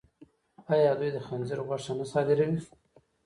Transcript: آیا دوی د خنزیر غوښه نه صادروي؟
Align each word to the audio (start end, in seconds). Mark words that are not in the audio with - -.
آیا 0.73 0.91
دوی 0.99 1.11
د 1.13 1.17
خنزیر 1.27 1.59
غوښه 1.67 1.91
نه 1.99 2.05
صادروي؟ 2.11 2.59